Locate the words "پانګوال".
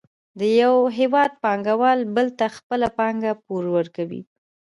1.43-1.99